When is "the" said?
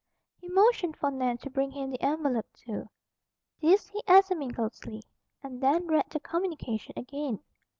1.91-2.01, 6.09-6.19